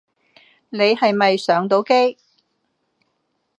[0.69, 2.17] 你係咪上到機